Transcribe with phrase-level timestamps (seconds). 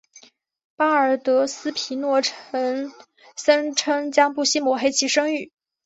[0.75, 2.89] 巴尔德斯皮诺则
[3.37, 5.51] 声称将不惜抹黑其声誉。